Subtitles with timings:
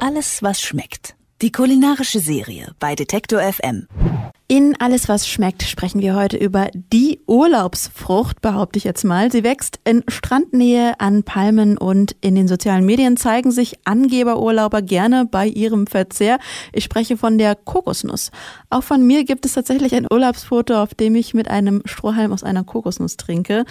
[0.00, 1.14] Alles, was schmeckt.
[1.40, 3.88] Die kulinarische Serie bei Detektor FM.
[4.54, 9.32] In Alles, was schmeckt, sprechen wir heute über die Urlaubsfrucht, behaupte ich jetzt mal.
[9.32, 15.24] Sie wächst in Strandnähe an Palmen und in den sozialen Medien zeigen sich Angeberurlauber gerne
[15.24, 16.38] bei ihrem Verzehr.
[16.72, 18.30] Ich spreche von der Kokosnuss.
[18.68, 22.44] Auch von mir gibt es tatsächlich ein Urlaubsfoto, auf dem ich mit einem Strohhalm aus
[22.44, 23.64] einer Kokosnuss trinke.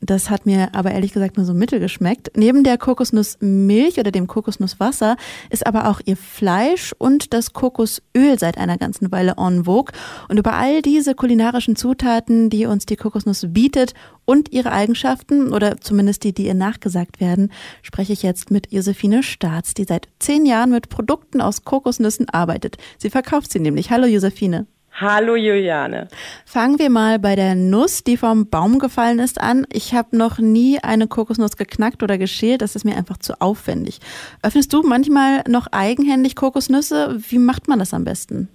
[0.00, 2.30] Das hat mir aber ehrlich gesagt nur so mittel geschmeckt.
[2.36, 5.16] Neben der Kokosnussmilch oder dem Kokosnusswasser
[5.50, 9.92] ist aber auch ihr Fleisch und das Kokosöl seit einer ganzen Weile en vogue.
[10.28, 13.94] Und über all diese kulinarischen Zutaten, die uns die Kokosnuss bietet
[14.24, 17.50] und ihre Eigenschaften oder zumindest die, die ihr nachgesagt werden,
[17.82, 22.76] spreche ich jetzt mit Josephine Staats, die seit zehn Jahren mit Produkten aus Kokosnüssen arbeitet.
[22.98, 23.90] Sie verkauft sie nämlich.
[23.90, 24.66] Hallo Josephine.
[25.00, 26.08] Hallo Juliane.
[26.44, 29.64] Fangen wir mal bei der Nuss, die vom Baum gefallen ist, an.
[29.72, 32.62] Ich habe noch nie eine Kokosnuss geknackt oder geschält.
[32.62, 34.00] Das ist mir einfach zu aufwendig.
[34.42, 37.16] Öffnest du manchmal noch eigenhändig Kokosnüsse?
[37.28, 38.48] Wie macht man das am besten?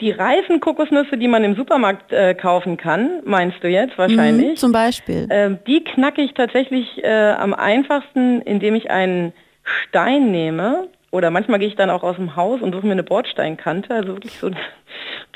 [0.00, 4.50] Die reifen Kokosnüsse, die man im Supermarkt äh, kaufen kann, meinst du jetzt wahrscheinlich?
[4.50, 5.26] Mhm, zum Beispiel.
[5.30, 9.32] Äh, die knacke ich tatsächlich äh, am einfachsten, indem ich einen
[9.64, 10.88] Stein nehme.
[11.10, 14.14] Oder manchmal gehe ich dann auch aus dem Haus und suche mir eine Bordsteinkante, also
[14.14, 14.48] wirklich so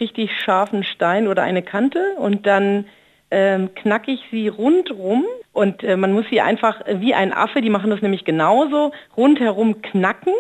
[0.01, 2.87] richtig scharfen Stein oder eine Kante und dann
[3.31, 7.71] ähm, knacke ich sie rundrum und äh, man muss sie einfach wie ein Affe, die
[7.71, 10.35] machen das nämlich genauso, rundherum knacken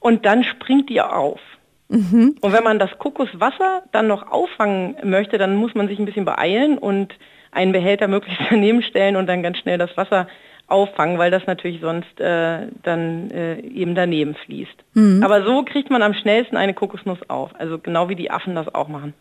[0.00, 1.40] und dann springt die auf.
[1.88, 2.36] Mhm.
[2.40, 6.24] Und wenn man das Kokoswasser dann noch auffangen möchte, dann muss man sich ein bisschen
[6.24, 7.14] beeilen und
[7.52, 10.26] einen Behälter möglichst daneben stellen und dann ganz schnell das Wasser
[10.66, 14.74] auffangen, weil das natürlich sonst äh, dann äh, eben daneben fließt.
[14.94, 15.22] Mhm.
[15.22, 18.74] Aber so kriegt man am schnellsten eine Kokosnuss auf, also genau wie die Affen das
[18.74, 19.12] auch machen.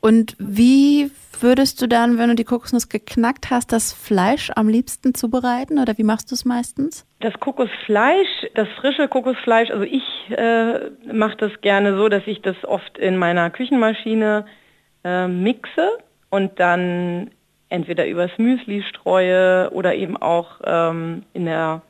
[0.00, 5.14] Und wie würdest du dann, wenn du die Kokosnuss geknackt hast, das Fleisch am liebsten
[5.14, 7.06] zubereiten oder wie machst du es meistens?
[7.20, 12.56] Das Kokosfleisch, das frische Kokosfleisch, also ich äh, mache das gerne so, dass ich das
[12.64, 14.46] oft in meiner Küchenmaschine
[15.04, 15.98] äh, mixe
[16.30, 17.30] und dann
[17.68, 21.82] entweder übers Müsli streue oder eben auch ähm, in, der,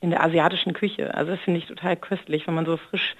[0.00, 1.14] in der asiatischen Küche.
[1.14, 3.16] Also das finde ich total köstlich, wenn man so frisch,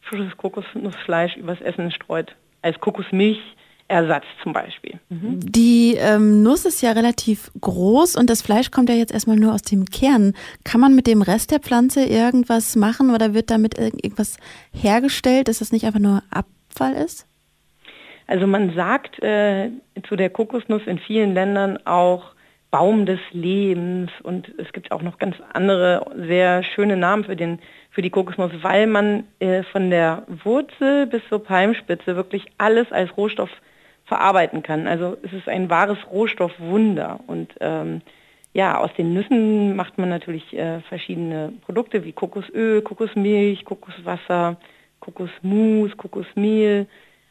[0.00, 2.34] frisches Kokosnussfleisch übers Essen streut.
[2.62, 4.98] Als Kokosmilchersatz zum Beispiel.
[5.10, 5.40] Mhm.
[5.40, 9.52] Die ähm, Nuss ist ja relativ groß und das Fleisch kommt ja jetzt erstmal nur
[9.54, 10.32] aus dem Kern.
[10.64, 14.38] Kann man mit dem Rest der Pflanze irgendwas machen oder wird damit irgendwas
[14.72, 17.26] hergestellt, dass das nicht einfach nur Abfall ist?
[18.28, 19.70] Also man sagt äh,
[20.06, 22.34] zu der Kokosnuss in vielen Ländern auch
[22.70, 27.58] Baum des Lebens und es gibt auch noch ganz andere sehr schöne Namen für, den,
[27.90, 33.16] für die Kokosnuss, weil man äh, von der Wurzel bis zur Palmspitze wirklich alles als
[33.16, 33.48] Rohstoff
[34.04, 34.86] verarbeiten kann.
[34.86, 38.02] Also es ist ein wahres Rohstoffwunder und ähm,
[38.52, 44.56] ja, aus den Nüssen macht man natürlich äh, verschiedene Produkte wie Kokosöl, Kokosmilch, Kokoswasser,
[45.00, 46.86] Kokosmus, Kokosmehl.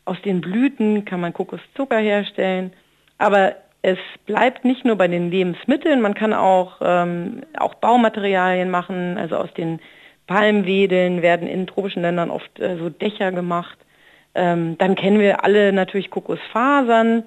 [0.08, 2.72] Aus den Blüten kann man Kokoszucker herstellen.
[3.18, 9.18] Aber es bleibt nicht nur bei den Lebensmitteln, man kann auch, ähm, auch Baumaterialien machen.
[9.18, 9.80] Also aus den
[10.26, 13.78] Palmwedeln werden in tropischen Ländern oft äh, so Dächer gemacht.
[14.34, 17.24] Ähm, dann kennen wir alle natürlich Kokosfasern,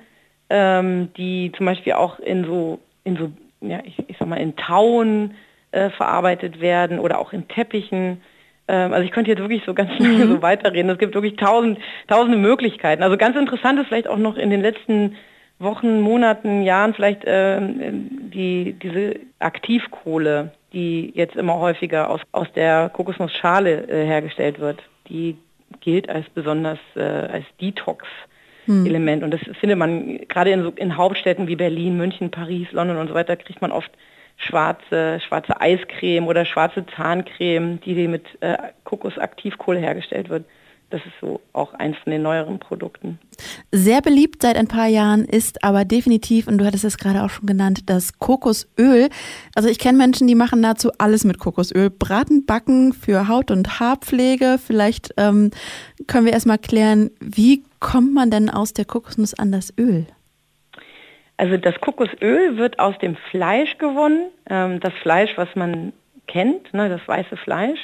[0.49, 3.31] ähm, die zum Beispiel auch in so, in so
[3.61, 5.35] ja, ich, ich sag mal, in Tauen
[5.73, 8.23] äh, verarbeitet werden oder auch in Teppichen.
[8.71, 10.33] Ähm, also ich könnte jetzt wirklich so ganz lange mhm.
[10.33, 10.91] so weiterreden.
[10.91, 13.03] Es gibt wirklich tausend, tausende Möglichkeiten.
[13.03, 15.17] Also ganz interessant ist vielleicht auch noch in den letzten
[15.59, 22.89] Wochen, Monaten, Jahren vielleicht äh, die, diese Aktivkohle, die jetzt immer häufiger aus, aus der
[22.91, 24.83] Kokosnussschale äh, hergestellt wird.
[25.09, 25.37] Die
[25.81, 28.07] gilt als besonders äh, als Detox.
[28.87, 29.25] Element.
[29.25, 33.09] Und das findet man gerade in, so, in Hauptstädten wie Berlin, München, Paris, London und
[33.09, 33.91] so weiter, kriegt man oft
[34.41, 40.45] schwarze, schwarze Eiscreme oder schwarze Zahncreme, die mit äh, Kokosaktivkohle hergestellt wird.
[40.91, 43.21] Das ist so auch eins von den neueren Produkten.
[43.71, 47.31] Sehr beliebt seit ein paar Jahren ist aber definitiv, und du hattest es gerade auch
[47.31, 49.09] schon genannt, das Kokosöl.
[49.55, 51.91] Also ich kenne Menschen, die machen nahezu alles mit Kokosöl.
[51.91, 54.59] Braten, backen für Haut- und Haarpflege.
[54.65, 55.53] Vielleicht ähm,
[56.09, 60.07] können wir erstmal klären, wie kommt man denn aus der Kokosnuss an das Öl?
[61.41, 64.31] Also das Kokosöl wird aus dem Fleisch gewonnen.
[64.51, 65.95] Ähm, das Fleisch, was man
[66.27, 67.81] kennt, ne, das weiße Fleisch,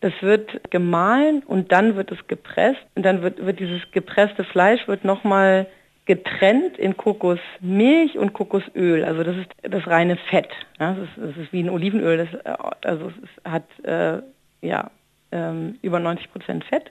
[0.00, 2.84] das wird gemahlen und dann wird es gepresst.
[2.96, 5.68] Und dann wird, wird dieses gepresste Fleisch wird nochmal
[6.06, 9.04] getrennt in Kokosmilch und Kokosöl.
[9.04, 10.48] Also das ist das reine Fett.
[10.80, 12.18] Ja, das, ist, das, ist, wie ein Olivenöl.
[12.18, 14.20] Das, äh, also es hat äh,
[14.66, 14.90] ja,
[15.30, 16.90] ähm, über 90 Prozent Fett.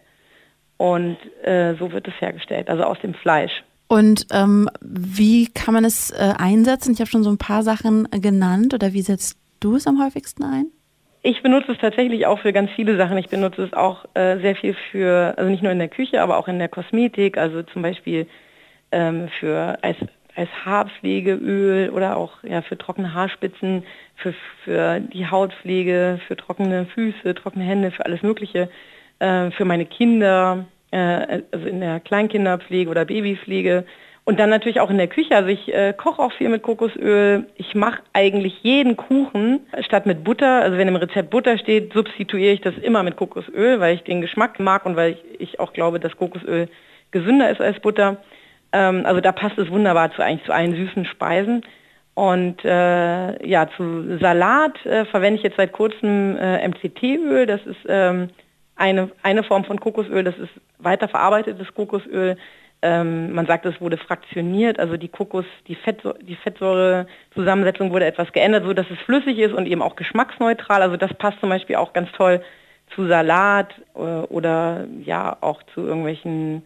[0.78, 3.64] Und äh, so wird es hergestellt, also aus dem Fleisch.
[3.88, 6.94] Und ähm, wie kann man es äh, einsetzen?
[6.94, 8.74] Ich habe schon so ein paar Sachen genannt.
[8.74, 10.66] Oder wie setzt du es am häufigsten ein?
[11.28, 13.18] Ich benutze es tatsächlich auch für ganz viele Sachen.
[13.18, 16.38] Ich benutze es auch äh, sehr viel für, also nicht nur in der Küche, aber
[16.38, 18.28] auch in der Kosmetik, also zum Beispiel
[18.92, 19.98] ähm, für als,
[20.36, 23.84] als Haarpflegeöl oder auch ja, für trockene Haarspitzen,
[24.18, 28.70] für, für die Hautpflege, für trockene Füße, trockene Hände, für alles Mögliche,
[29.18, 33.86] äh, für meine Kinder, äh, also in der Kleinkinderpflege oder Babypflege.
[34.24, 35.36] Und dann natürlich auch in der Küche.
[35.36, 37.46] Also ich äh, koche auch viel mit Kokosöl.
[37.58, 40.62] Ich mache eigentlich jeden Kuchen statt mit Butter.
[40.64, 44.22] Also wenn im Rezept Butter steht, substituiere ich das immer mit Kokosöl, weil ich den
[44.22, 46.70] Geschmack mag und weil ich, ich auch glaube, dass Kokosöl
[47.12, 48.18] gesünder ist als Butter.
[48.72, 51.64] Ähm, also da passt es wunderbar zu eigentlich zu allen süßen Speisen.
[52.16, 57.46] Und äh, ja, zu Salat äh, verwende ich jetzt seit kurzem äh, MCT-Öl.
[57.46, 58.30] Das ist ähm,
[58.76, 60.24] eine, eine Form von Kokosöl.
[60.24, 62.38] Das ist weiterverarbeitetes Kokosöl
[62.86, 68.32] ähm, man sagt, es wurde fraktioniert, also die Kokos, die, Fett, die Fettsäurezusammensetzung wurde etwas
[68.32, 70.84] geändert, so dass es flüssig ist und eben auch geschmacksneutral.
[70.84, 72.44] Also das passt zum Beispiel auch ganz toll
[72.94, 76.64] zu Salat äh, oder ja auch zu irgendwelchen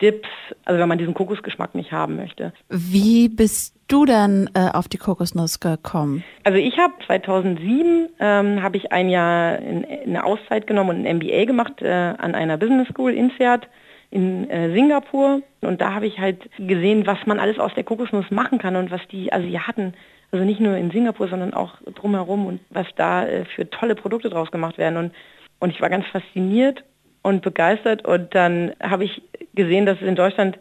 [0.00, 0.28] Dips,
[0.64, 2.52] also wenn man diesen Kokosgeschmack nicht haben möchte.
[2.68, 6.22] Wie bist du dann äh, auf die Kokosnuss gekommen?
[6.44, 11.06] Also ich habe 2007 ähm, habe ich ein Jahr in, in eine Auszeit genommen und
[11.06, 13.68] ein MBA gemacht äh, an einer Business School in Seat
[14.10, 18.30] in äh, Singapur und da habe ich halt gesehen, was man alles aus der Kokosnuss
[18.30, 19.94] machen kann und was die Asiaten,
[20.32, 24.30] also nicht nur in Singapur, sondern auch drumherum und was da äh, für tolle Produkte
[24.30, 25.12] draus gemacht werden und,
[25.58, 26.84] und ich war ganz fasziniert
[27.28, 29.22] und begeistert und dann habe ich
[29.54, 30.58] gesehen, dass es in Deutschland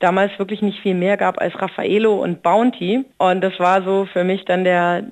[0.00, 4.24] damals wirklich nicht viel mehr gab als Raffaello und Bounty und das war so für
[4.24, 5.02] mich dann der,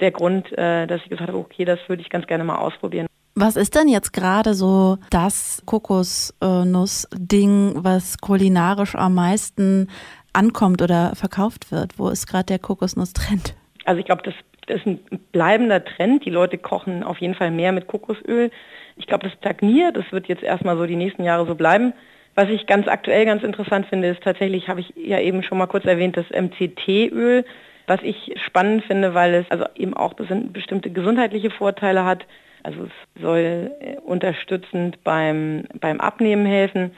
[0.00, 3.06] der Grund, äh, dass ich gesagt habe, okay, das würde ich ganz gerne mal ausprobieren.
[3.36, 9.88] Was ist denn jetzt gerade so das Kokosnuss-Ding, was kulinarisch am meisten
[10.32, 11.98] ankommt oder verkauft wird?
[11.98, 13.56] Wo ist gerade der Kokosnuss-Trend?
[13.86, 15.00] Also ich glaube, das, das, ist ein
[15.32, 16.24] bleibender Trend.
[16.24, 18.50] Die Leute kochen auf jeden Fall mehr mit Kokosöl.
[18.96, 19.96] Ich glaube, das stagniert.
[19.96, 21.92] Das wird jetzt erstmal so die nächsten Jahre so bleiben.
[22.34, 25.66] Was ich ganz aktuell ganz interessant finde, ist tatsächlich, habe ich ja eben schon mal
[25.66, 27.44] kurz erwähnt, das MCT-Öl,
[27.86, 32.26] was ich spannend finde, weil es also eben auch bestimmte gesundheitliche Vorteile hat.
[32.64, 36.92] Also es soll äh, unterstützend beim, beim Abnehmen helfen.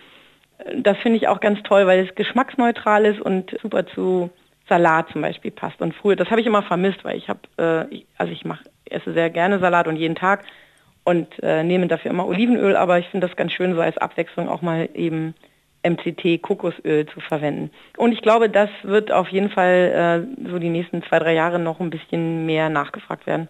[0.74, 4.30] Das finde ich auch ganz toll, weil es geschmacksneutral ist und super zu
[4.68, 5.80] Salat zum Beispiel passt.
[5.80, 9.12] Und früher, das habe ich immer vermisst, weil ich habe, äh, also ich mache, esse
[9.12, 10.44] sehr gerne Salat und jeden Tag
[11.04, 14.48] und äh, nehme dafür immer Olivenöl, aber ich finde das ganz schön, so als Abwechslung
[14.48, 15.34] auch mal eben
[15.84, 17.70] MCT Kokosöl zu verwenden.
[17.96, 21.58] Und ich glaube, das wird auf jeden Fall äh, so die nächsten zwei, drei Jahre
[21.58, 23.48] noch ein bisschen mehr nachgefragt werden.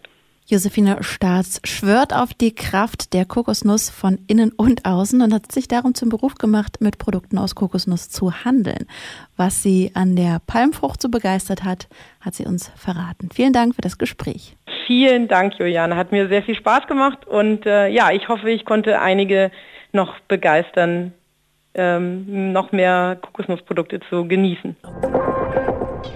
[0.49, 5.67] Josefine Staats schwört auf die Kraft der Kokosnuss von innen und außen und hat sich
[5.67, 8.87] darum zum Beruf gemacht, mit Produkten aus Kokosnuss zu handeln.
[9.37, 11.89] Was sie an der Palmfrucht so begeistert hat,
[12.21, 13.29] hat sie uns verraten.
[13.35, 14.57] Vielen Dank für das Gespräch.
[14.87, 15.97] Vielen Dank, Juliane.
[15.97, 19.51] Hat mir sehr viel Spaß gemacht und äh, ja, ich hoffe, ich konnte einige
[19.91, 21.13] noch begeistern,
[21.75, 24.77] ähm, noch mehr Kokosnussprodukte zu genießen.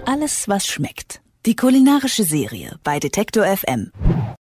[0.05, 1.19] Alles, was schmeckt.
[1.45, 3.91] Die kulinarische Serie bei Detektor FM.